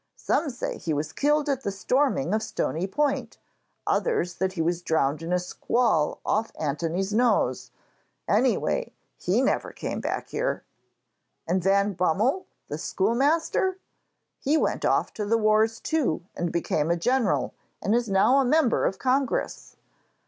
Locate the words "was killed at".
0.95-1.61